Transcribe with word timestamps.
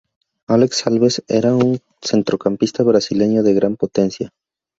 Alex 0.47 0.87
Alves 0.87 1.23
era 1.27 1.53
un 1.53 1.77
centrocampista 2.01 2.81
brasileño 2.81 3.43
de 3.43 3.53
gran 3.53 3.75
potencia. 3.75 4.33